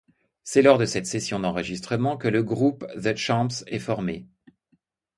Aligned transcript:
C'est 0.43 0.63
lors 0.63 0.79
de 0.79 0.85
cette 0.85 1.05
session 1.05 1.39
d'enregistrement 1.39 2.17
que 2.17 2.27
le 2.27 2.41
groupe 2.41 2.87
The 2.99 3.15
Champs 3.15 3.63
est 3.67 3.77
formé. 3.77 4.25